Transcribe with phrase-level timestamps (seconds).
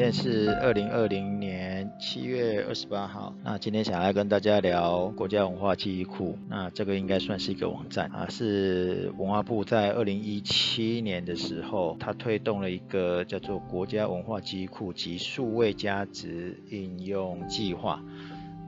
[0.00, 3.34] 今天是二零二零年七月二十八号。
[3.44, 6.38] 那今天想要跟大家聊国家文化记忆库。
[6.48, 18.02] 那这个应该算是一个网站啊，是文化部在二零一七年的时候，它推动了一个叫做国家文化记忆库及数位价值应用计划。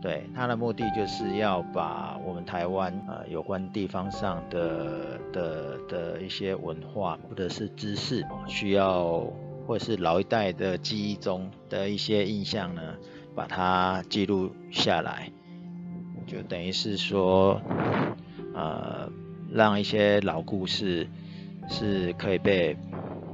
[0.02, 9.32] 对，它的目的就是要把我们台湾啊有关地方上的的的一些文化或者是知识需要。
[9.66, 12.82] 或是老一代的记忆中的一些印象呢，
[13.34, 15.30] 把它记录下来，
[16.26, 17.60] 就等于是说，
[18.54, 19.10] 呃，
[19.50, 21.08] 让一些老故事
[21.68, 22.76] 是可以被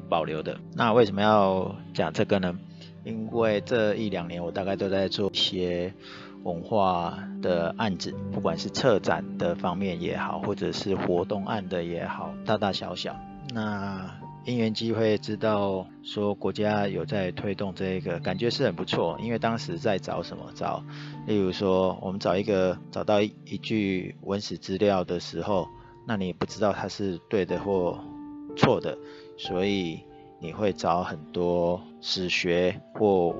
[0.08, 0.58] 保留的。
[0.74, 2.58] 那为什么要讲这个呢？
[3.04, 5.94] 因为这一两年我大概都在做一些
[6.42, 13.16] 文化的案子，不管是策展的方面也好，或者是活动案的也好，大大小小。
[13.54, 14.10] 那
[14.48, 19.18] 因缘机会知道说国家有在推动这一个，感觉是很不错。
[19.20, 20.82] 因为当时在找什么找，
[21.26, 25.68] 例如说我们找一个找到一一句文史资料的时候，
[26.06, 28.02] 那你不知道它是对的或
[28.56, 28.96] 错的，
[29.36, 30.00] 所以
[30.40, 33.34] 你会找很多史学或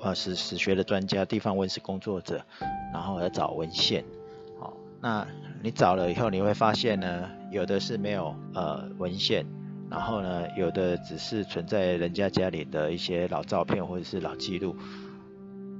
[0.00, 2.42] 呃史史学的专家、地方文史工作者，
[2.90, 4.02] 然后来找文献。
[4.58, 5.28] 好，那
[5.62, 9.44] 你找了以后，你会发现呢，有的是没有呃文献。
[9.90, 14.74] 然后呢，有的只是存在人家家里的一些老照片或者是老记录，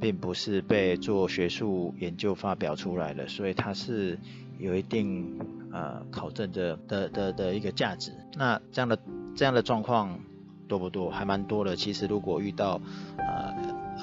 [0.01, 4.19] 并不是被做学术研究发表出来的，所以它是
[4.59, 5.41] 有一定
[5.73, 8.13] 呃考证的的的的一个价值。
[8.37, 8.99] 那这样的
[9.35, 10.21] 这样的状况
[10.69, 11.11] 多不多？
[11.11, 11.75] 还蛮多的。
[11.75, 12.81] 其实如果遇到
[13.19, 13.55] 呃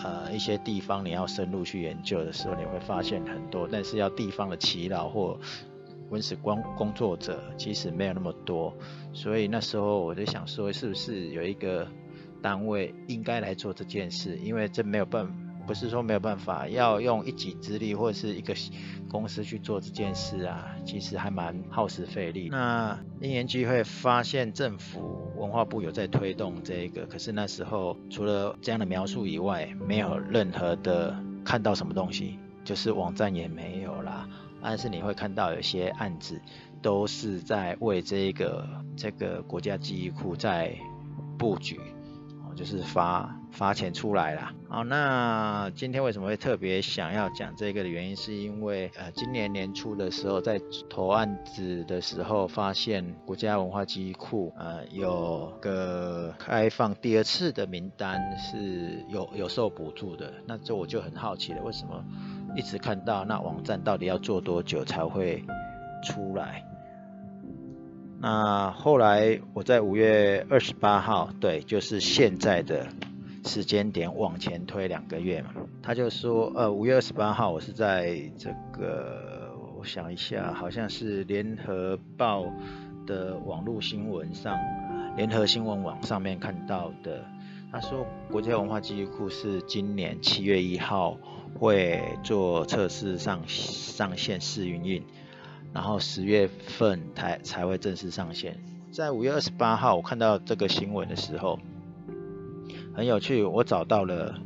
[0.03, 5.39] 呃一些地方你要深入去研究的时候，你会发现很多，但是要地方的耆老或
[6.11, 8.73] 文史工工作者其实没有那么多，
[9.13, 11.87] 所以那时候我就想说，是不是有一个
[12.41, 14.37] 单位应该来做这件事？
[14.37, 15.25] 因为这没有办，
[15.65, 18.53] 不是说没有办法，要用一己之力或者是一个
[19.09, 22.49] 公司去做这件事啊，其实还蛮耗时费力。
[22.51, 31.15] 那因缘机会发现政府文化部有在推动这个，可是那时候除了这样的描述以外，没有任何的
[31.45, 34.10] 看到什么东西，就是网站也没有啦。
[34.61, 36.39] 但是你会看到有些案子
[36.81, 40.75] 都是在为这个这个国家记忆库在
[41.37, 41.79] 布局，
[42.43, 44.53] 哦，就是发发钱出来啦。
[44.69, 62.05] 好，那今天为什么会特别想要讲这个的原因，是因为呃，今年年初的时候在投案子的时候，发现国家文化记忆库呃有个开放第二次的名单是有有受补助的，那这我就很好奇了，为什么？
[62.55, 65.43] 一直看到那网站到底要做多久才会
[66.03, 66.65] 出来？
[68.19, 72.87] 那后来我在五月二十八号，对，就是现在的
[73.45, 75.49] 时间点往前推两个月嘛。
[75.81, 82.45] 他就说，呃，五月二十八号我是在这个，我想一下，好像是联合报
[83.07, 84.55] 的网络新闻上，
[85.15, 87.23] 联合新闻网上面看到的。
[87.71, 91.17] 他说，国家文化记忆库是今年七月一号。
[91.59, 95.03] 会做测试上上线试运营，
[95.73, 98.57] 然后十月份才才会正式上线。
[98.91, 101.59] 在五月二十八号，我看到这个新闻的时候，
[102.93, 104.39] 很有趣，我找到了，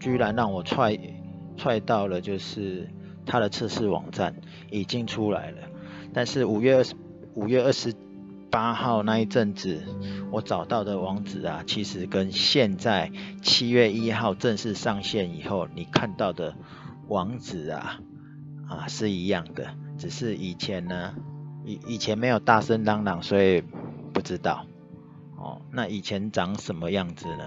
[0.00, 0.98] 居然让我踹
[1.56, 2.88] 踹到了，就是
[3.24, 4.34] 它的测试网站
[4.70, 5.58] 已经出来了。
[6.12, 6.94] 但是五月二十
[7.34, 7.94] 五月二十
[8.52, 9.82] 八号那一阵子，
[10.30, 16.54] 我找到的网址啊，其实跟现在七月一号正式上线以后，你看到的
[17.08, 17.98] 网址啊，
[18.68, 21.14] 啊是一样的，只是以前呢，
[21.64, 23.62] 以以前没有大声嚷嚷，所以
[24.12, 24.66] 不知道。
[25.38, 27.44] 哦，那以前长什么样子呢？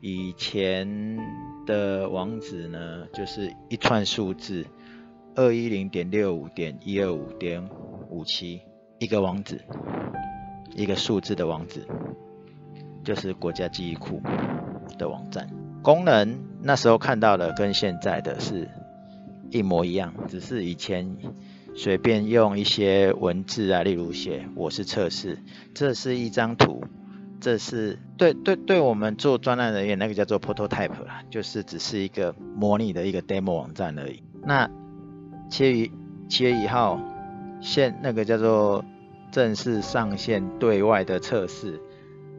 [0.00, 1.18] 以前
[1.66, 4.64] 的网址呢，就是一串数字，
[5.34, 7.68] 二一零点六五点一二五点
[8.08, 8.60] 五七，
[9.00, 9.60] 一个网址。
[10.76, 11.86] 一个数字的网址，
[13.02, 14.20] 就是国家记忆库
[14.98, 15.48] 的网站。
[15.82, 18.68] 功能那时候看到的跟现在的是
[19.50, 21.16] 一模一样，只是以前
[21.74, 25.38] 随便用一些文字啊，例如写“我是测试”，
[25.72, 26.84] 这是一张图，
[27.40, 34.22] 这是对对对我们做专案人员那个叫做 prototype 啦，就是只是一个模拟的一个 demo 网站而已。
[34.44, 34.70] 那
[35.48, 35.90] 七月
[36.28, 37.00] 七月一号
[37.62, 38.84] 现那个叫做。
[39.30, 41.80] 正式上线对外的测试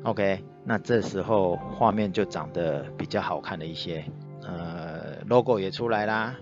[0.04, 4.04] ，OK，那这时候画面就长得比较好看了一些，
[4.44, 6.36] 呃，logo 也出来啦，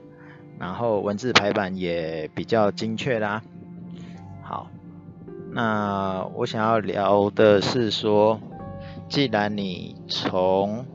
[0.58, 3.42] 然后文字排版也比较精确啦。
[4.42, 4.70] 好，
[5.52, 8.40] 那我想要聊的是说，
[9.10, 10.86] 既然你从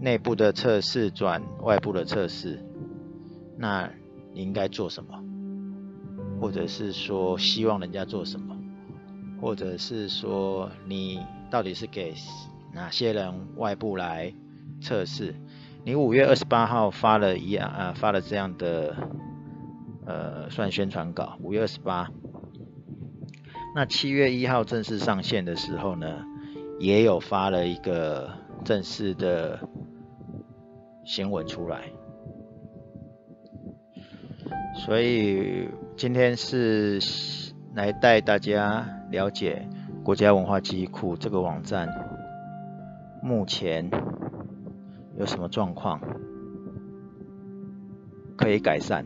[0.00, 2.64] 内部的测试转外部的测试，
[3.56, 3.90] 那
[4.32, 5.24] 你应该做什么？
[6.40, 8.56] 或者是说希望人家做什么？
[9.40, 11.20] 或者是说你
[11.50, 12.14] 到底是给
[12.72, 14.32] 哪些人外部来
[14.80, 15.34] 测试？
[15.84, 18.94] 你五月二十八号发了一样啊，发了这样的
[20.04, 22.10] 呃算宣传稿，五月二十八。
[23.74, 26.24] 那七月一号正式上线的时候呢，
[26.80, 28.30] 也有发了一个
[28.64, 29.60] 正式的
[31.04, 31.84] 新闻出来。
[34.84, 37.00] 所以今天是
[37.74, 39.68] 来带大家了解
[40.04, 41.88] 国家文化记忆库这个网站
[43.20, 43.90] 目前
[45.18, 46.00] 有什么状况
[48.36, 49.04] 可以改善。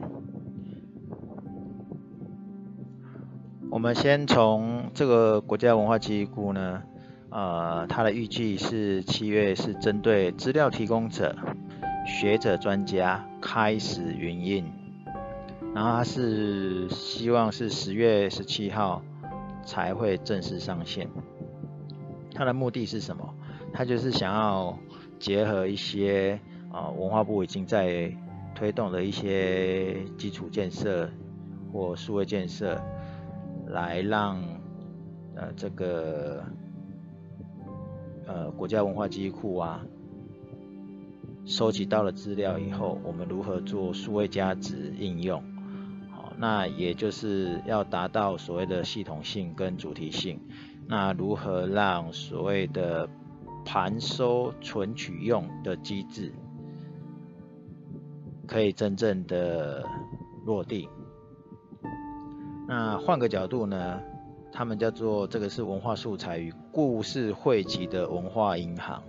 [3.70, 6.82] 我们先从这个国家文化记忆库呢，
[7.30, 11.34] 呃，它的预计是七月是针对资料提供者、
[12.04, 14.70] 学者、专家开始营运，
[15.74, 19.02] 然后它是希望是十月十七号
[19.64, 21.08] 才会正式上线。
[22.34, 23.34] 它的目的是什么？
[23.72, 24.78] 它就是想要
[25.18, 26.40] 结合一些
[26.70, 28.14] 啊、文化部已经在
[28.54, 31.10] 推动的一些基础建设
[31.72, 32.80] 或数位建设。
[33.68, 34.42] 来让
[35.34, 36.44] 呃这个
[38.26, 39.80] 呃国家文化记忆库啊
[41.46, 45.42] 收集到了资料以后，我们如何做数位价值应用？
[46.42, 50.40] 那也就是要达到所谓的系统性跟主题性。
[50.88, 53.08] 那如何让所谓的
[53.64, 56.32] 盘收存取用的机制
[58.44, 59.86] 可以真正的
[60.44, 60.88] 落地？
[62.66, 64.00] 那换个角度呢，
[64.50, 69.00] 他们叫做这个是文化素材与故事汇集的文化银行，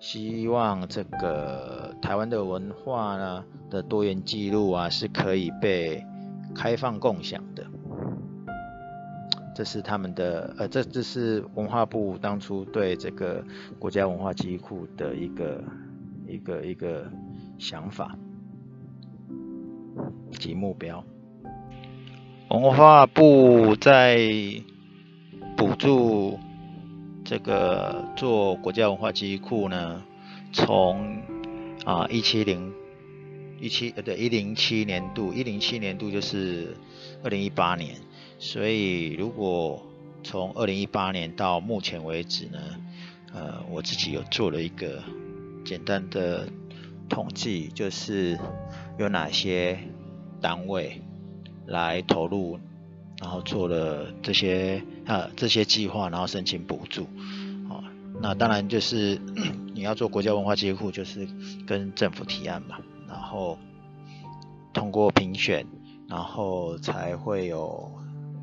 [0.00, 6.04] 希望这个台湾的文化呢的多元记录啊是可以被
[6.54, 7.64] 开放共享的。
[9.54, 13.44] 这是他们的呃，这这是文化部当初对这个
[13.78, 15.62] 国家文化记忆库的一个
[16.26, 17.08] 一个一个
[17.56, 18.16] 想法
[20.32, 21.04] 及目标。
[22.50, 24.18] 文化部在
[25.56, 26.36] 补助
[27.24, 30.02] 这个做国家文化记忆库呢，
[30.52, 31.22] 从
[31.84, 32.72] 啊一七零
[33.64, 36.76] 一七呃对一零七年度一零七年度就是
[37.22, 37.96] 二零一八年，
[38.38, 39.82] 所以如果
[40.22, 42.58] 从二零一八年到目前为止呢，
[43.32, 45.02] 呃我自己有做了一个
[45.64, 46.46] 简单的
[47.08, 48.38] 统计，就是
[48.98, 49.78] 有哪些
[50.42, 51.00] 单位。
[51.66, 52.58] 来投入，
[53.22, 57.04] 然后做了这些呃这些计划，然后申请补助。
[57.70, 57.82] 哦，
[58.20, 59.18] 那当然就是
[59.72, 61.26] 你要做国家文化记忆库，就是
[61.66, 62.76] 跟政府提案嘛，
[63.34, 63.58] 后
[64.72, 65.66] 通过评选，
[66.08, 67.90] 然后才会有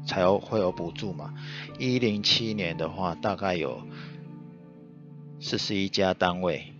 [0.05, 1.33] 才有会有补助嘛。
[1.79, 3.81] 一零七年的话，大概有
[5.39, 6.73] 四十一家单位，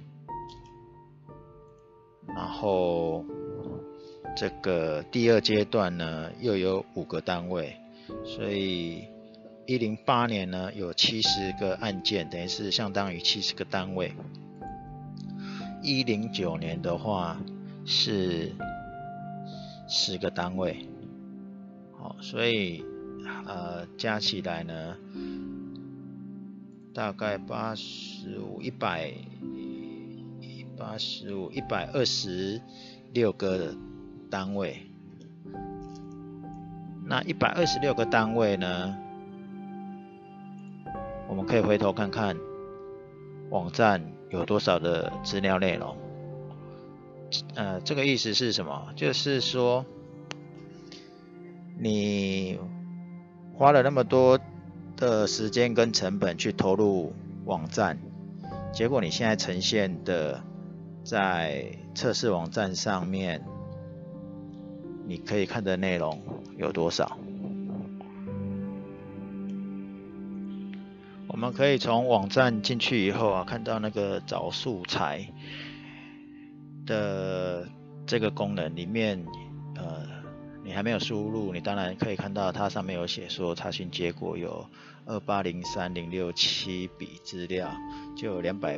[2.28, 3.24] 然后。
[4.34, 7.76] 这个第二阶段呢，又有五个单位，
[8.24, 9.04] 所以
[9.66, 14.14] 一零八年呢有七十个案件，等于是相当于七十个单位。
[15.84, 17.38] 一零九年的话
[17.92, 18.56] 是
[19.88, 20.88] 十个单位，
[22.00, 22.86] 好，所以
[23.46, 24.96] 呃加起来呢
[26.94, 29.12] 大概八十五、一百、
[30.78, 32.62] 八十五、一百二十
[33.14, 33.76] 六个。
[34.32, 34.90] 单位，
[37.06, 38.96] 那一百二十六个单位呢？
[41.28, 42.38] 我们可以回头看看
[43.50, 45.98] 网站有多少的资料内容。
[47.56, 48.94] 呃，这个意思是什么？
[48.96, 49.86] 就是说，
[51.80, 52.60] 你
[53.54, 54.40] 花了那么多
[54.98, 57.14] 的时间跟成本去投入
[57.46, 57.98] 网站，
[58.74, 60.44] 结果你现在呈现的
[61.04, 63.44] 在测试网站上面。
[65.04, 66.22] 你可以看的内容
[66.58, 67.18] 有多少？
[71.28, 75.28] 我们可以从网站进去以后啊，看到那个找素材
[76.92, 77.66] 的
[78.06, 79.26] 这个功能里面，
[79.78, 80.06] 呃，
[80.62, 84.66] 你还没有输入，你当然可以看到它上面有写说查询结果有
[85.06, 87.72] 二八零三零六七笔资料，
[88.18, 88.78] 就有两百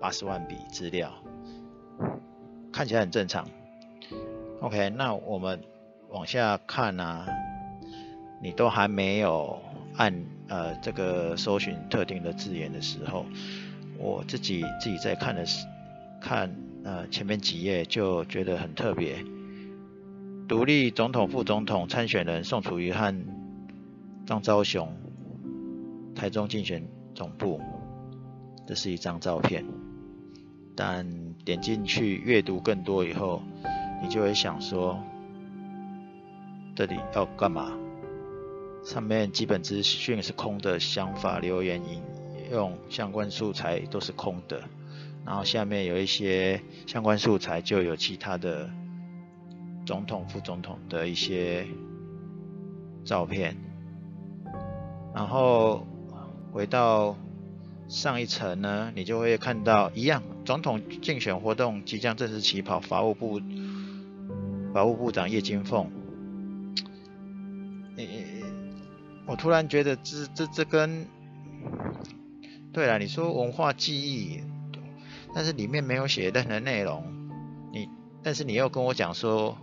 [0.00, 1.12] 八十万笔资料，
[2.72, 3.48] 看起来很正常。
[4.60, 5.60] OK，那我们
[6.10, 7.26] 往下看啊，
[8.40, 9.60] 你都还没有
[9.96, 10.14] 按
[10.48, 13.26] 呃这个搜寻特定的字眼的时候，
[13.98, 15.66] 我自己自己在看的时
[16.20, 16.54] 看
[16.84, 19.24] 呃前面几页就觉得很特别。
[20.48, 23.14] 独立总统、副总统参选人宋楚瑜和
[24.24, 24.90] 张昭雄，
[26.14, 26.82] 台中竞选
[27.14, 27.60] 总部，
[28.66, 29.64] 这是一张照片。
[30.74, 33.42] 但点进去阅读更多以后，
[34.02, 34.98] 你就会想说，
[36.74, 37.72] 这里要干嘛？
[38.84, 42.00] 上面基本资讯是空的，想法、留言、引
[42.52, 44.62] 用相关素材都是空的。
[45.28, 48.70] 然后下面有一些相关素材，就有其他的
[49.84, 51.66] 总统、副总统的一些
[53.04, 53.54] 照片。
[55.14, 55.86] 然后
[56.50, 57.14] 回到
[57.88, 63.38] 上一层呢，你就会看到一样，总统竞选活动即将正式起跑，法务部
[64.72, 65.90] 法务部长叶金凤。
[69.26, 71.06] 我突然觉得这这这跟，
[72.72, 74.40] 对了，你说文化记忆，
[75.34, 77.04] 但是里面没有写任何内容，
[77.72, 77.88] 你
[78.22, 79.56] 但是你又跟我讲说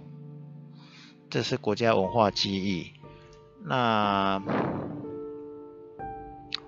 [1.29, 2.93] 这是国家文化记忆，
[3.63, 4.41] 那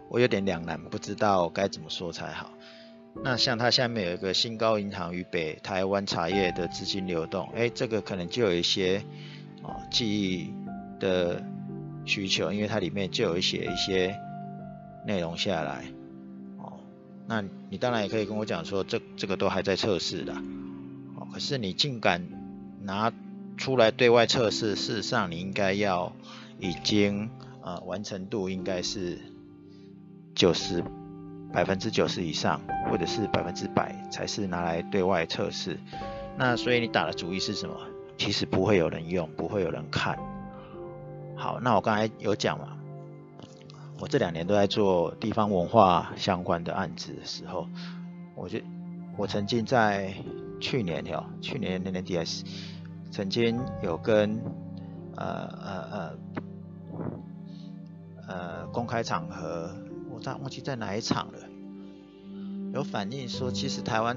[0.10, 2.52] 我有点两难，不知道该怎么说才好。
[3.24, 9.04] 那像它下面有一个新高银行与北台湾茶叶的资金流动，哎，这个可能就有一些
[9.64, 10.54] 啊记忆
[11.00, 11.44] 的。
[12.10, 14.18] 需求，因为它里面就有一些一些
[15.06, 15.84] 内容下来，
[17.28, 20.34] 那你当然也可以跟我讲说，这这个都还在测试的，
[21.16, 22.26] 哦，可是你竟敢
[22.82, 23.12] 拿
[23.58, 26.14] 出来对外测试，事实上你应该要
[26.60, 27.30] 已经
[27.62, 29.20] 呃完成度应该是
[30.34, 30.82] 九十
[31.52, 35.78] 百分之九十以上，或者是百分之百才是拿来对外测试，
[36.38, 37.76] 那所以你打的主意是什么？
[38.18, 40.18] 其实不会有人用，不会有人看。
[41.36, 42.77] 好，那我刚才有讲嘛，
[44.00, 47.68] 我这两年都在做地方文化相关的案子的时候，
[48.36, 48.60] 我就
[49.18, 50.14] 我曾经在
[50.62, 52.44] 去年哟，去年年底还是
[53.12, 54.40] 曾经有跟
[55.16, 55.26] 呃
[55.62, 56.18] 呃呃
[58.28, 59.76] 呃公开场合，
[60.12, 61.40] 我忘忘记在哪一场了，
[62.74, 64.16] 有反映说，其实台湾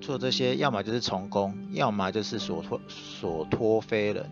[0.00, 4.28] 做这些，要么就是从公，要么就是所托所托非人。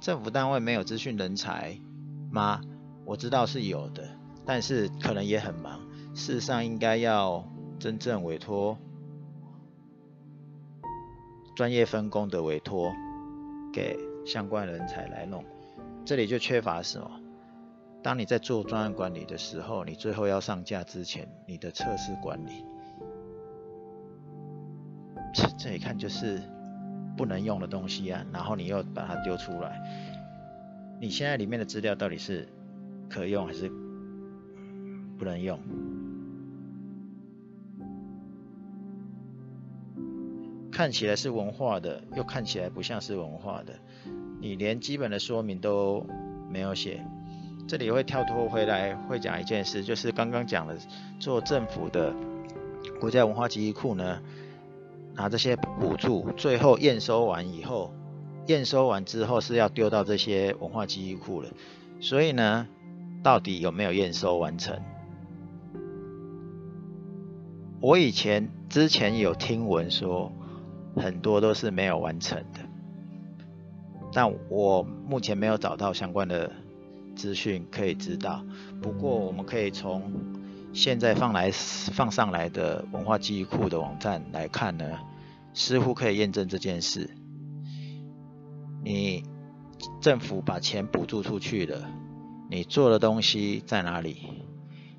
[0.00, 1.78] 政府单位没有资讯人才
[2.30, 2.60] 吗？
[3.04, 4.08] 我知道是有的，
[4.44, 5.80] 但是可能也很忙。
[6.14, 7.44] 事实上，应该要
[7.78, 8.78] 真正委托
[11.56, 12.92] 专业分工的委托
[13.72, 15.44] 给相关人才来弄。
[16.04, 17.10] 这里就缺乏什么？
[18.02, 22.64] 当你在做专案管理的时候，你最后要上架之前，你的测试管理，
[25.58, 26.42] 这一看就是。
[27.16, 29.78] 不能用的东西啊，然后你又把它丢出来，
[30.98, 32.48] 你现在里面的资料到底是
[33.10, 33.68] 可用还是
[35.18, 35.58] 不能用？
[40.70, 43.74] 看起来是文化的，又看起来不像是文化的，
[44.40, 46.06] 你连基本的说明都
[46.48, 47.04] 没有写。
[47.68, 50.78] 这里会跳脱回来，会讲一件事，就是刚刚讲的，
[51.18, 52.14] 做政府的
[52.98, 54.22] 国家文化记忆库呢。
[55.12, 57.92] 拿这些补助，最后验收完以后，
[58.46, 61.50] 验收完之后是要丢到这些文化记忆库了。
[62.00, 62.68] 所以呢，
[63.22, 64.80] 到底有没有验收完成？
[67.80, 70.32] 我以前之前有听闻说，
[70.96, 72.60] 很多都是没有完成的，
[74.12, 76.52] 但我目前没有找到相关的
[77.16, 78.44] 资讯可以知道。
[78.82, 80.12] 不过我们可以从
[80.72, 84.98] 现在放来放上来的文化记忆库的网站来看呢，
[85.54, 87.10] 似乎可以验证这件事。
[88.84, 89.24] 你
[90.00, 91.90] 政府把钱补助出去了，
[92.50, 94.26] 你做的东西在哪里？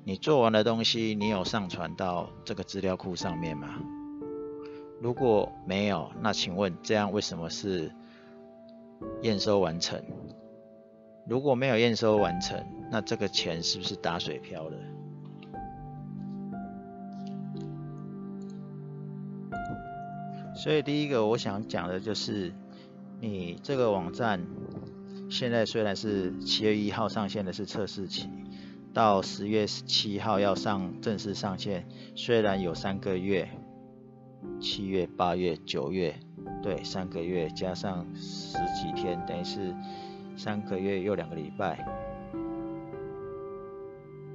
[0.04, 3.78] 你做完的东西，你有上传到这个资料库上面吗？
[5.02, 7.92] 如果没有，那请问这样为什么是
[9.20, 10.02] 验收完成？
[11.28, 14.78] 如果没有验收完成，那这个钱是不是打水漂了？
[20.56, 22.50] 所以第一个我想讲的就是，
[23.20, 24.40] 你这个网站
[25.32, 28.28] 现在虽然是七月一号上线的是测试期，
[28.92, 33.48] 到十月七号要上正式上线，虽然有三个月，
[34.60, 36.14] 七月、八月、九月，
[36.62, 39.74] 对，三个月加上十几天，等于是
[40.36, 41.82] 三个月又两个礼拜。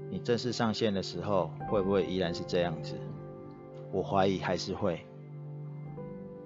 [0.09, 2.95] 你正式上线的时候，会不会依然是这样子？
[3.91, 5.05] 我怀疑还是会。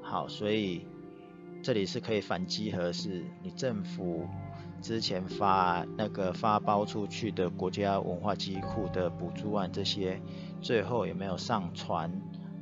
[0.01, 0.85] 好，所以
[1.63, 4.27] 这里是可以反击核，是你政府
[4.81, 10.19] 之前发那个发包出去的国家文化机库的补助案这些，
[10.59, 12.11] 最后有没有上传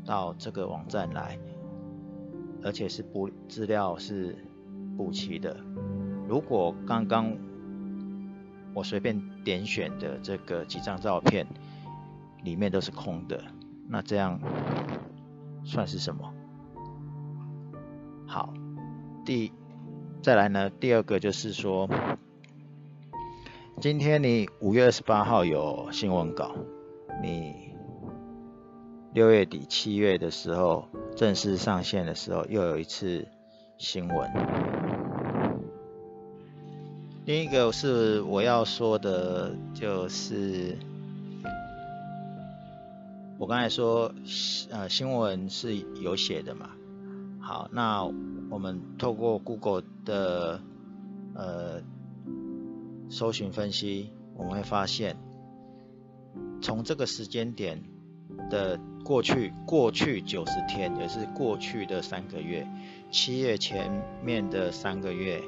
[0.06, 1.40] 到这个网站来？
[2.62, 4.36] 而且是补资料是
[4.98, 5.56] 补齐的。
[6.28, 7.38] 如果刚刚
[8.74, 11.48] 我随便点选的这个几张照片
[12.44, 13.42] 里面都是空的，
[13.88, 14.38] 那这样
[15.64, 16.34] 算是什么？
[18.28, 18.54] 好，
[19.30, 19.52] 第
[20.24, 21.88] 再来呢，第二个就是说，
[23.80, 26.56] 今天你五月二十八号有新闻稿，
[27.22, 27.54] 你
[29.14, 33.28] 六月底七月的时候正式上线的时候又有一次
[33.78, 34.32] 新闻。
[37.26, 40.76] 另一个是我要说的，就是
[43.38, 44.12] 我刚才说，
[44.72, 46.72] 呃，新闻是有写的嘛。
[47.50, 48.04] 好，那
[48.52, 50.62] 我们透过 Google 的
[51.34, 51.82] 呃
[53.10, 55.18] 搜寻分析，我们会发现，
[56.62, 57.82] 从这个时间点
[58.52, 62.68] 的过去过去九十天，也是过去的三个月，
[63.10, 65.42] 七月前面的三个月，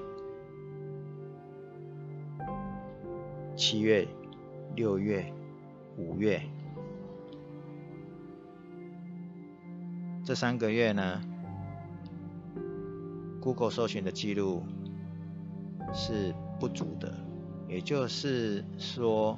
[3.55, 4.08] 七月、
[4.75, 5.31] 六月、
[6.00, 6.41] 五月，
[10.25, 11.22] 这三个月呢
[13.42, 14.64] ，Google 搜寻的记录
[15.94, 17.14] 是不足的，
[17.68, 19.38] 也就是说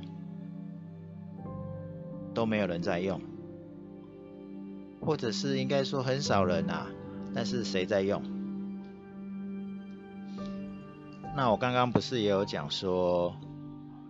[2.33, 3.19] 都没有人在用，
[4.99, 6.87] 或者是应该说很少人啊，
[7.33, 8.21] 但是谁在用？
[11.35, 13.35] 那我刚刚不是也有讲说，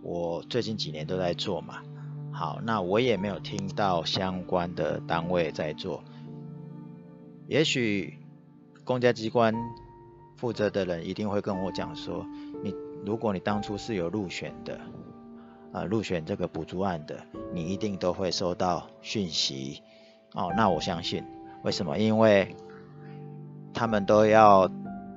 [0.02, 1.82] 我最近几年都在做嘛，
[2.32, 6.02] 好，那我也没有听到相关的单位在做，
[7.46, 8.18] 也许
[8.84, 9.54] 公家机关。
[10.36, 12.26] 负责的人一定会跟我讲说，
[12.62, 12.74] 你
[13.04, 14.78] 如果你当初是有入选的，
[15.72, 19.80] 啊，入选这个补助案的，你一定都会收到讯息。
[20.34, 21.24] 哦，那我相信，
[21.62, 21.96] 为什么？
[21.98, 22.56] 因为
[23.72, 24.68] 他们都要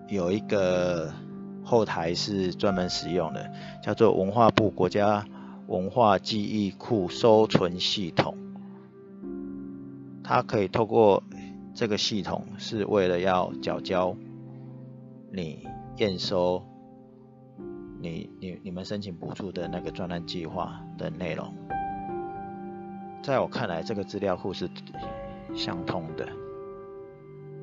[0.08, 1.12] 有一个
[1.64, 5.26] 后台是专门使用的，叫做文化部国家
[5.68, 8.38] 文化记忆库收存系统。
[10.24, 11.24] 它可以透过
[11.74, 14.16] 这个系统，是为了要缴交。
[15.32, 16.64] 你验收
[18.00, 21.54] 你你你们申请补助的那个专案计划的内容，
[23.22, 24.70] 在我看来，这个资料库是
[25.54, 26.28] 相通的。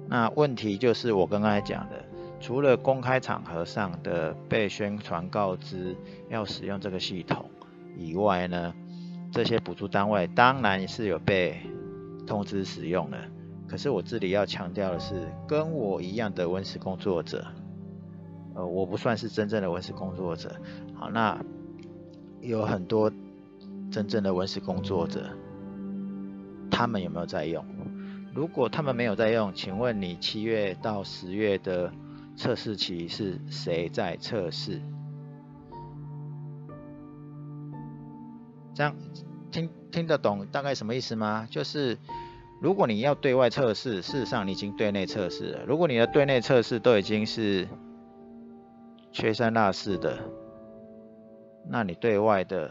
[0.08, 2.04] 那问题就是我刚刚才讲的，
[2.40, 5.96] 除了公开场合上的被宣传告知
[6.28, 7.48] 要使用这个系统
[7.96, 8.74] 以外呢，
[9.32, 11.58] 这些补助单位当然是有被
[12.26, 13.18] 通知使用的。
[13.66, 17.44] 可是我这里要强调的是，跟我一样的文史工作者，
[18.54, 20.54] 呃，我不算是真正的文史工作者。
[20.94, 21.42] 好，那
[22.40, 23.10] 有很多
[23.90, 25.30] 真正的文史工作者，
[26.70, 27.64] 他们有没有在用？
[28.34, 31.90] 如果他们没有在用，请问你七月到十月的
[32.36, 34.80] 测试期是谁在测试？
[38.74, 38.94] 这样
[39.50, 41.48] 听听得懂大概什么意思吗？
[41.50, 41.98] 就是。
[42.60, 45.64] 如果你要对外测试，事实上你已经对内测试了。
[45.66, 47.68] 如果你的对内测试都已经是
[49.12, 50.18] 缺三落四的，
[51.68, 52.70] 那你对外的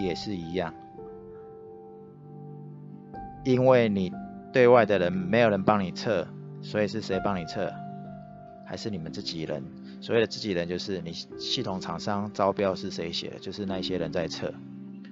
[0.00, 0.72] 也是一样，
[3.44, 4.10] 因为你
[4.52, 6.26] 对外的人没有人帮你测，
[6.62, 7.70] 所以是谁帮你测？
[8.66, 9.62] 还是你们自己人？
[10.00, 14.48] 所谓的自己人就是你系统厂商招标是谁写的，就是那些人在测；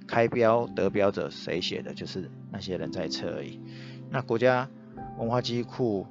[0.08, 3.60] 开标得标者谁写的，就是那些人在测而已。
[4.14, 4.68] 那国家
[5.18, 6.06] 文化记忆库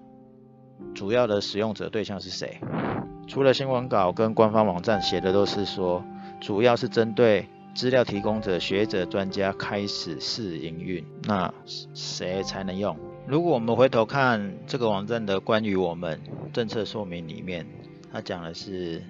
[0.94, 2.60] 主要的使用者对象是谁？
[3.30, 6.04] 除了新闻稿跟官方网站写的都是说，
[6.42, 11.02] 主要是针对资料提供者、学者、专家开始试营运。
[11.24, 11.54] 那
[11.94, 12.94] 谁才能用？
[13.26, 16.20] 如果我们回头看这个网站的关于我们
[16.52, 17.66] 政策说明里面，
[18.12, 19.02] 它讲的是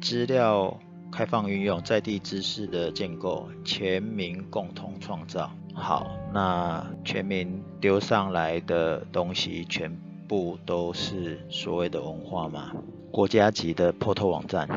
[0.00, 0.78] 资料
[1.10, 5.50] 开放运用、在地知识的建构、全民共同创造。
[5.74, 9.90] 好，那全民丢上来的东西全
[10.28, 12.72] 部都是所谓的文化吗？
[13.10, 14.68] 国家级的 portal 网站，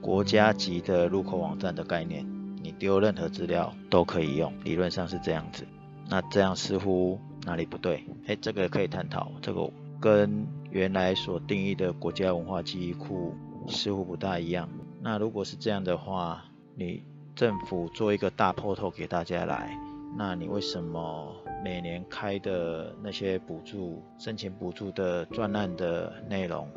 [0.00, 2.26] 国家级的入口网站的概念，
[2.62, 5.66] 你丢任何资料都可以用，理论上是这样子。
[6.08, 8.04] 那这样似乎哪里不对？
[8.26, 9.70] 哎，这个可以探讨，这个
[10.00, 13.34] 跟原来所定义的国家文化记忆库
[13.68, 14.68] 似乎不大一样。
[15.00, 16.44] 那如果是这样的话，
[16.74, 17.02] 你
[17.34, 19.76] 政府做一个大 portal 给大家来。
[20.16, 26.68] 那你为什么每年开的那些补助、申请补助的专案的内容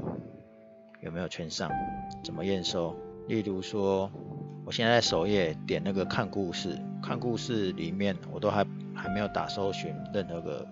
[1.01, 1.69] 有没有全上？
[2.23, 2.95] 怎么验收？
[3.27, 4.09] 例如说，
[4.65, 10.65] 我现在首页点那个看故事，看故事里面，我都还还没有打搜寻任何个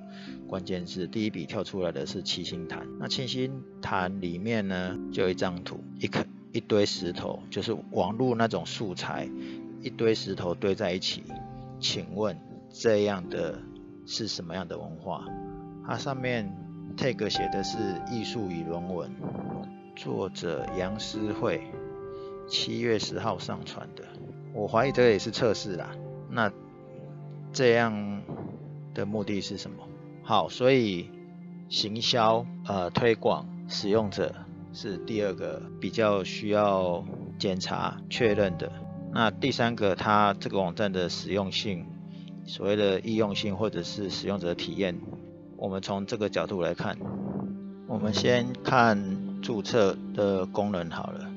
[0.47, 2.87] 关键字，第一笔跳出来的是七星潭。
[2.99, 9.29] 那七星潭里面呢，就一张图，一颗一堆石头，就是网络那种素材，
[9.81, 11.23] 一堆石头堆在一起。
[11.79, 12.37] 请问
[12.73, 13.59] 这样的
[14.05, 15.25] 是什么样的文化？
[15.85, 16.51] 它上面
[16.97, 17.77] tag 写的是
[18.09, 19.11] 艺术与人文，
[19.95, 21.61] 作者杨思慧，
[22.47, 24.03] 七月十号上传的。
[24.53, 25.89] 我怀疑这个也是测试啦。
[26.29, 26.51] 那
[27.51, 28.21] 这样
[28.93, 29.87] 的目的是什么？
[30.23, 31.09] 好，所以
[31.69, 34.33] 行销呃推广使用者
[34.73, 37.03] 是第二个比较需要
[37.37, 38.71] 检查确认的。
[39.13, 41.85] 那第三个，它这个网站的实用性，
[42.45, 44.99] 所谓的易用性或者是使用者体验，
[45.57, 46.97] 我们从这个角度来看，
[47.87, 51.31] 我们先看注册的功能好了。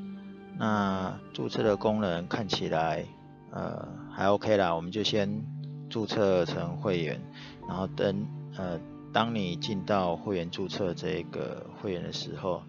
[0.58, 3.04] 那注册的功能看起来
[3.50, 5.42] 呃还 OK 啦，我们就先
[5.90, 7.20] 注册成会员，
[7.68, 8.80] 然后等呃
[9.12, 12.62] 当你进到会员注册这个会员的时候，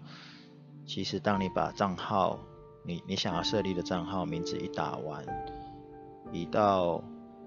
[0.86, 2.38] 其实当你把账号
[2.84, 5.24] 你你想要设立的账号名字一打完，
[6.32, 7.02] 一到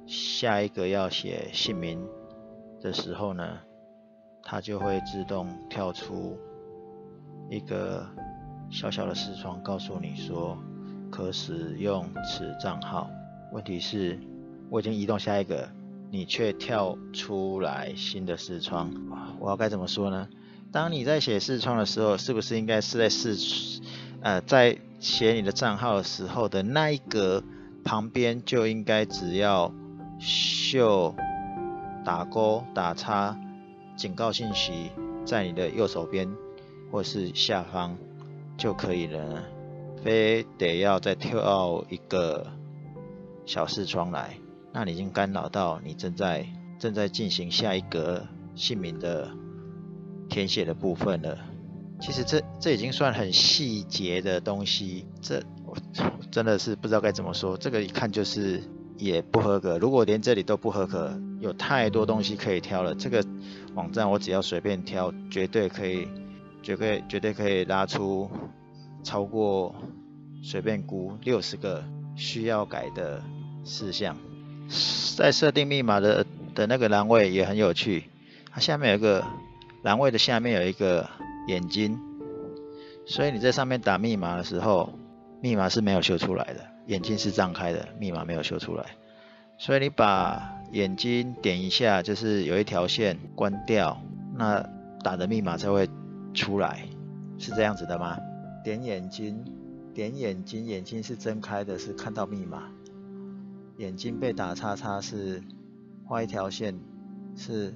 [0.09, 2.03] 下一个要写姓名
[2.81, 3.59] 的时候呢，
[4.41, 6.35] 它就会自动跳出
[7.47, 8.07] 一个
[8.71, 10.57] 小小的视窗，告诉你说
[11.11, 13.07] 可使用此账号。
[13.51, 14.19] 问题是，
[14.71, 15.69] 我已经移动下一个，
[16.09, 18.91] 你却跳出来新的视窗，
[19.39, 20.27] 我要该怎么说呢？
[20.71, 23.35] 当你在写视窗的时候，是不是应该是在视
[24.21, 27.43] 呃在写你的账号的时候的那一格
[27.83, 29.71] 旁边就应该只要
[30.19, 31.15] 秀
[32.03, 33.39] 打勾打叉
[33.95, 34.91] 警告信息
[35.25, 36.29] 在你的右手边
[36.91, 37.97] 或是下方
[38.57, 39.43] 就可以了，
[40.03, 42.47] 非得要再跳一个
[43.45, 44.37] 小视窗来，
[44.73, 46.45] 那你已经干扰到你正在
[46.77, 49.29] 正在进行下一格姓名的
[50.29, 51.37] 填写的部分了。
[52.01, 55.75] 其实这这已经算很细节的东西，这我
[56.31, 57.57] 真的是不知道该怎么说。
[57.57, 58.63] 这个一看就是
[58.99, 59.79] 也不合格。
[59.79, 62.93] 如果连这里都不合格，有太多东西可以挑了。
[62.93, 63.25] 这个
[63.73, 66.07] 网站我只要随便挑，绝对可以，
[66.61, 68.29] 绝对绝对可以拉出
[69.03, 69.73] 超过
[70.43, 71.83] 随便估六十个
[72.15, 73.23] 需要改的
[73.63, 74.15] 事项。
[75.17, 78.03] 在设定密码的的那个栏位也很有趣，
[78.51, 79.25] 它下面有一个
[79.81, 81.09] 栏位的下面有一个。
[81.47, 81.97] 眼睛，
[83.07, 84.93] 所以你在上面打密码的时候，
[85.41, 88.85] 密码是没有秀出来的，眼睛是张开的，密码没有秀出来。
[89.57, 94.01] 所以你把眼睛点一下，就是有一条线关掉，
[94.35, 94.65] 那
[95.03, 95.89] 打的密码才会
[96.33, 96.85] 出来，
[97.37, 98.17] 是这样子的吗？
[98.63, 99.43] 点眼睛，
[99.93, 102.63] 点眼睛，眼睛是睁开的，是看到密码。
[103.77, 105.41] 眼睛被打叉叉是
[106.05, 106.77] 画一条线，
[107.35, 107.73] 是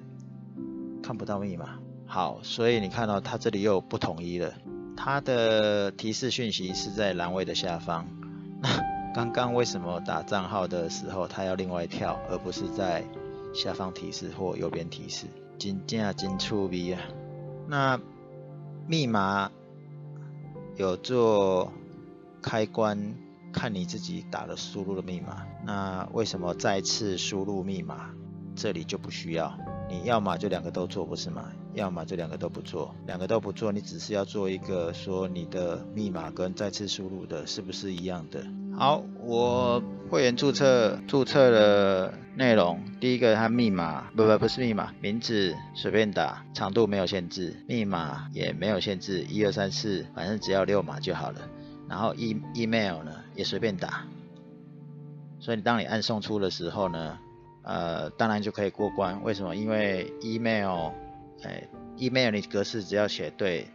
[1.01, 1.79] 看不到密码。
[2.05, 4.53] 好，所以你看到它这里又不统一了。
[4.95, 8.07] 它的提示讯息是在栏位的下方。
[8.61, 8.69] 那
[9.13, 13.05] 刚刚为什么打账号的时候，它要另外跳，而不是在
[13.53, 15.27] 下方提示或右边提示？
[15.59, 17.01] 真正真趣味啊！
[17.67, 17.99] 那
[18.87, 19.51] 密码
[20.75, 21.71] 有做
[22.41, 23.15] 开关，
[23.53, 25.45] 看你自己打的输入的密码。
[25.63, 28.09] 那为什么再次输入密码，
[28.55, 29.55] 这里就不需要？
[29.87, 31.51] 你要么就两个都做，不是吗？
[31.73, 38.45] 要么就两个都不做，两个都不做，你只是要做一个说你的密码跟再次输入的是不是一样的？
[38.77, 51.49] 好，我会员注册注册的内容，第一个它密码不不不是密码，名字随便打，长度没有限制，密码也没有限制，一二三四，反正只要六码就好了。
[51.89, 54.05] 然后 e email 呢也随便打，
[55.39, 57.17] 所以当你按送出的时候呢。
[57.65, 59.23] 呃，当然就可以过关。
[59.23, 59.55] 为什么？
[59.55, 60.91] 因为 email，
[61.43, 61.63] 哎
[61.97, 63.67] ，email 你格式只要写对，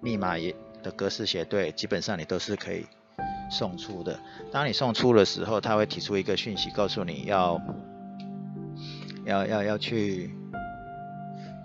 [0.00, 2.86] 密码也的格式写对，基本上你都是可以
[3.50, 4.18] 送出的。
[4.52, 7.60] 当你送出的时候，他会提出一个讯息，告诉你要
[9.24, 10.30] 要要要去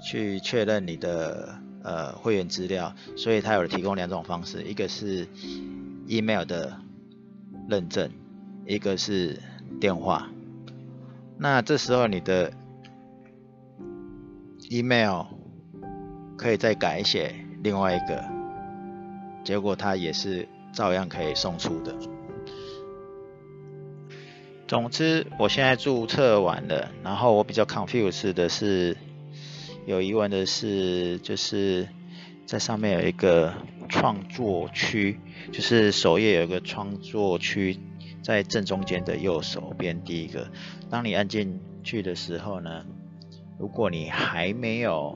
[0.04, 5.28] 去确认你的呃会员资料，所以他有提供两种方式，一个是
[6.08, 6.76] email 的
[7.70, 8.10] 认证，
[8.66, 9.40] 一个是
[9.80, 10.30] 电话。
[11.38, 12.52] 那这时候你的
[14.72, 15.26] email
[16.38, 18.24] 可以再改写另外一个，
[19.44, 21.94] 结果它也是照样可以送出的。
[24.68, 28.96] 总之，我现在注册完了，然后我比较 confused 的是，
[29.86, 31.90] 有疑问的是，就是
[32.46, 33.54] 在上面有一个
[33.90, 35.20] 创作区，
[35.52, 37.78] 就是首页有一个创作区，
[38.24, 40.50] 在正中间的右手边第一个。
[40.90, 42.86] 当你按进去的时候呢，
[43.62, 45.16] 如果你还没有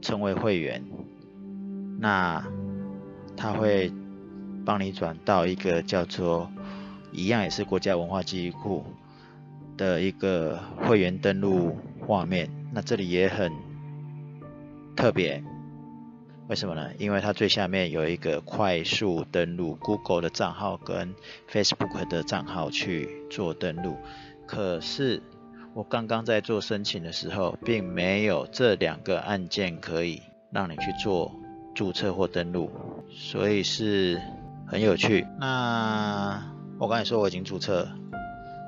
[0.00, 0.84] 成为会员，
[1.98, 2.46] 那
[3.36, 3.92] 他会
[4.64, 6.48] 帮你转到一个叫做
[7.10, 8.84] 一样也是国家文化记忆库
[9.76, 12.48] 的一个会员登录画面。
[12.72, 13.52] 那这里也很
[14.94, 15.42] 特别。
[16.46, 16.90] 为什么呢？
[16.98, 21.16] 因为它最下面有一个快速登录 Google 的账号跟
[21.50, 23.96] Facebook 的账号去做登录。
[24.46, 25.20] 可是
[25.74, 31.32] 我刚刚在做申请的时候，并没有这两个按键可以让你去做
[31.74, 32.70] 注册或登录，
[33.10, 34.20] 所以是
[34.66, 35.26] 很有趣。
[35.38, 37.88] 那我刚才说我已经注册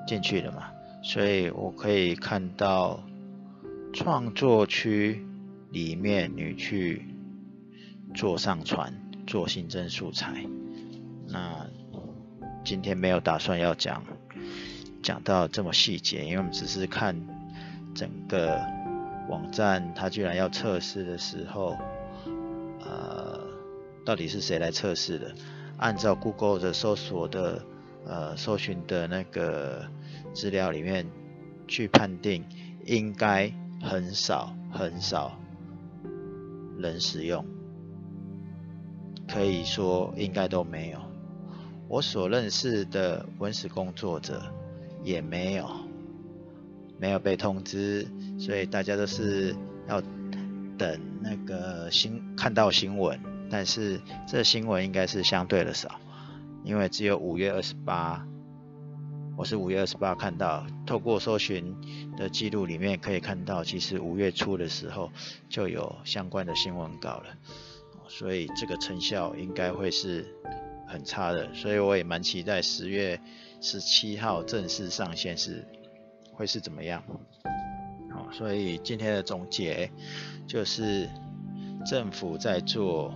[0.07, 0.71] 进去了嘛，
[1.03, 3.03] 所以我可以看到
[3.93, 5.25] 创作区
[5.71, 7.07] 里面你去。
[8.15, 8.93] 做上传，
[9.27, 10.45] 做新增素材。
[11.29, 11.67] 那
[12.63, 14.05] 今天没有打算要讲
[15.03, 17.17] 讲到这么细节，因为我们只是看
[17.95, 18.61] 整个
[19.29, 21.77] 网站，它居然要测试的时候，
[22.81, 23.41] 呃，
[24.05, 25.35] 到底是谁来测试的？
[25.79, 27.65] 按照 Google 的搜索的
[28.07, 29.85] 呃搜寻的那个
[30.33, 31.07] 资料里面
[31.67, 32.45] 去判定，
[32.87, 35.37] 应该很少很少
[36.79, 37.45] 人使用。
[39.29, 40.99] 可以说应该都没有，
[41.89, 44.43] 我所认识的文史工作者
[45.05, 45.69] 也没有，
[46.99, 48.07] 没有被通知，
[48.39, 49.55] 所以大家都是
[49.89, 50.01] 要
[50.79, 56.01] 等那个新看到新闻，但是这新闻应该是相对的少，
[56.65, 58.27] 因为只有五月二十八，
[59.37, 61.75] 我是五月二十八看到，透过搜寻
[62.17, 65.11] 的记录里面可以看到，其实五月初的时候
[65.49, 67.27] 就有相关的新闻稿了。
[68.09, 70.27] 所以这个成效应该会是
[70.87, 73.19] 很差的，所以我也蛮期待十月
[73.63, 75.65] 十七号正式上线是
[76.33, 77.03] 会是怎么样。
[78.11, 79.91] 好，所以今天的总结
[80.47, 81.09] 就是
[81.87, 83.15] 政府在做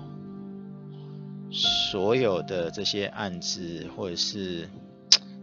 [1.51, 4.69] 所有的这些案子，或者是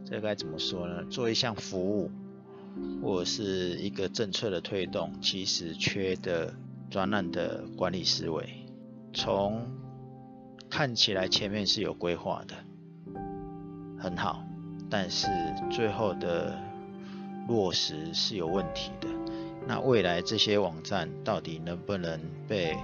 [0.05, 1.03] 这该怎么说呢？
[1.11, 2.09] 做一项服务
[3.01, 6.53] 或者是一个政策的推动，其实缺的
[6.89, 8.49] 专案的管理思维。
[9.13, 9.67] 从
[10.69, 12.55] 看起来前面是有规划的，
[13.99, 14.43] 很好，
[14.93, 15.27] 但是
[15.71, 16.55] 最后的
[17.47, 19.07] 落实是有问题的。
[19.67, 22.77] 那未来这些网站到底能不能被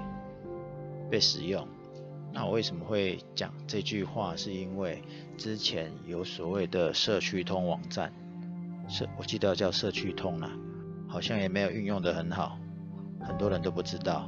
[1.08, 1.68] 被使用？
[2.34, 4.36] 那我为什么会讲这句话？
[4.36, 5.04] 是因为
[5.38, 8.12] 之前有所谓的社区通网站，
[8.88, 10.50] 社我记得叫社区通啦，
[11.08, 12.58] 好像也没有运用得很好，
[13.22, 14.28] 很多人都不知道。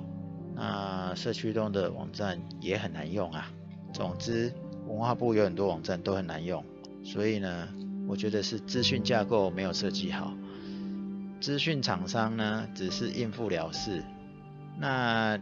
[0.53, 3.51] 那社区通的网站也很难用啊。
[3.91, 4.53] 总之，
[4.87, 6.63] 文化部有很多网站都很难用，
[7.03, 7.67] 所以呢，
[8.07, 10.33] 我觉得是资讯架构没有设计好。
[11.39, 14.03] 资讯厂商呢，只是应付了事。
[14.77, 15.39] 那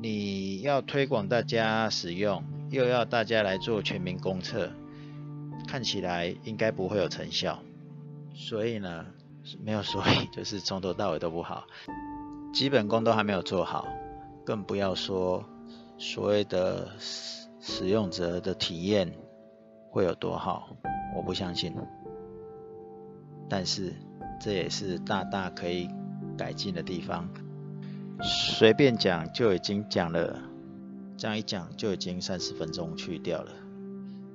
[0.00, 4.70] 你要推广大家使用，又要大家来做全民公测，
[5.66, 7.62] 看起来应该不会有成效。
[8.34, 9.06] 所以呢，
[9.62, 11.66] 没有所以， 就是从头到尾都不好，
[12.52, 13.88] 基本功都还没有做好。
[14.44, 15.44] 更不要说
[15.98, 19.12] 所谓的使使用者的体验
[19.96, 20.76] 会有多好，
[21.16, 21.74] 我不相信。
[23.48, 23.94] 但是
[24.38, 25.88] 这也是大大可以
[26.36, 27.26] 改进的地方。
[28.22, 30.38] 随便讲就已经讲了，
[31.16, 33.50] 这样一讲就已经三十分钟去掉了。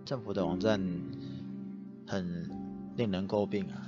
[0.03, 0.81] 政府的网站
[2.07, 2.49] 很
[2.95, 3.85] 令人诟病啊。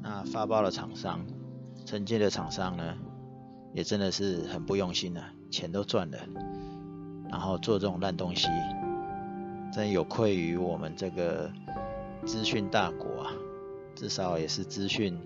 [0.00, 1.26] 那发包的厂商、
[1.84, 2.94] 承接的厂商呢，
[3.74, 5.32] 也真的是很不用心啊。
[5.50, 6.18] 钱都赚了，
[7.28, 8.46] 然后做这种烂东西，
[9.72, 11.50] 真有愧于我们这个
[12.24, 13.32] 资讯大国啊！
[13.94, 15.18] 至少也是资讯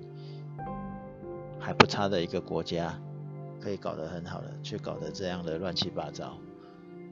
[1.58, 2.98] 还不差的一个国家，
[3.60, 6.38] 可以搞得很好的，却搞得这样的乱七八糟。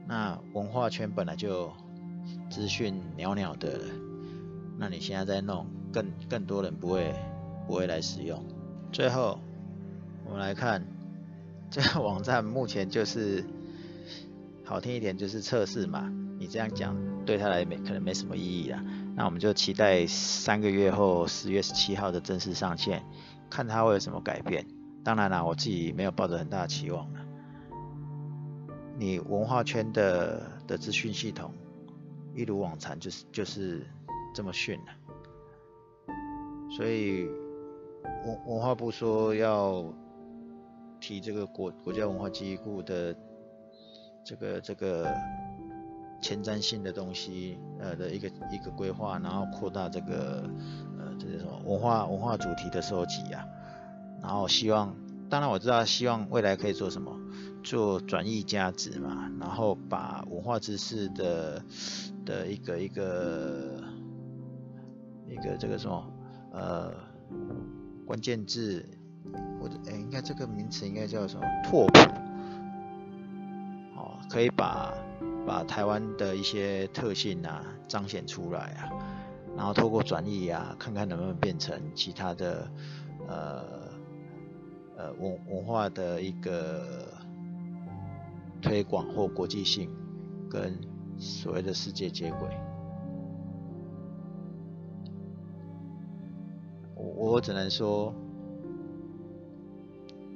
[0.07, 1.71] 那文化圈本来就
[2.49, 3.85] 资讯袅袅的了，
[4.77, 7.13] 那你现在在弄，更更多人不会
[7.67, 8.43] 不会来使用。
[8.91, 9.39] 最后，
[10.25, 10.85] 我们来看。
[11.73, 13.45] 这个网站目前就是
[14.65, 16.93] 好听一点就是测试嘛，你这样讲
[17.25, 18.83] 对他来没可能没什么意义啦。
[19.15, 23.03] 那我们就期待三个月后十月十七号的正式上线，
[23.49, 24.65] 看它会有什么改变。
[25.03, 27.19] 当然啦，我自己没有抱着很大的期望了。
[28.97, 31.53] 你文化圈的的资讯系统
[32.35, 33.85] 一如往常就是就是
[34.33, 34.93] 这么逊了，
[36.75, 37.25] 所以
[38.25, 39.83] 文文化部说要。
[41.03, 43.11] 提这个国国家文化记忆库的
[44.23, 45.11] 这个这个
[46.21, 50.47] 前瞻性的东西，呃的一个一个规划，然后扩大这个
[50.99, 53.43] 呃这是什么文化文化主题的收集啊，
[54.21, 54.95] 然后希望，
[55.29, 57.11] 当然我知道希望未来可以做什么，
[57.63, 61.61] 做转移价值嘛，然后把文化知识的
[62.23, 63.83] 的一个一个
[65.27, 66.13] 一个这个什么
[66.53, 66.93] 呃
[68.05, 68.85] 关键字，
[69.59, 71.99] 或者哎应该这个名词应该叫什么拓扑，
[73.97, 74.93] 哦可以把。
[75.45, 78.89] 把台湾的一些特性啊彰显出来啊，
[79.57, 82.71] 然后透过转译啊，看看能不能变成其他的
[83.27, 83.63] 呃
[84.97, 87.07] 呃文文化的一个
[88.61, 89.89] 推广或国际性，
[90.49, 90.77] 跟
[91.17, 92.49] 所谓的世界接轨。
[96.95, 98.13] 我我只能说，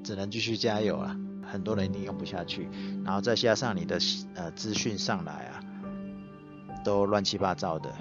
[0.04, 1.16] 只能继续加油啊。
[1.46, 2.70] 很多人一定用不下去，
[3.04, 4.00] 然后再加上你的
[4.34, 5.64] 呃资讯上来啊，
[6.84, 7.94] 都乱七八糟的，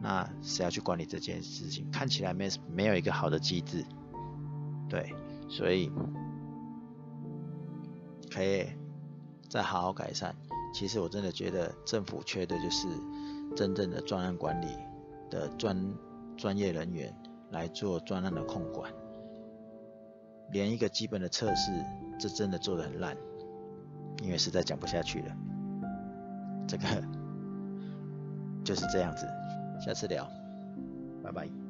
[0.00, 1.90] 那谁要去管理这件事情？
[1.90, 3.84] 看起来没没有一个好的机制，
[4.88, 5.14] 对，
[5.48, 5.90] 所以
[8.30, 8.66] 可以
[9.48, 10.34] 再好好改善。
[10.74, 12.86] 其实我真的觉得政府缺的就是
[13.56, 14.66] 真正的专案管理
[15.30, 15.94] 的专
[16.36, 17.14] 专业人员
[17.50, 18.92] 来做专案的控管。
[20.50, 21.70] 连一个基本的测试，
[22.18, 23.16] 这真的做得很烂，
[24.22, 25.36] 因为实在讲不下去了。
[26.66, 26.84] 这个
[28.64, 29.26] 就是这样子，
[29.80, 30.28] 下次聊，
[31.22, 31.67] 拜拜。